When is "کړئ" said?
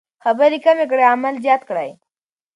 0.91-1.05, 1.69-1.89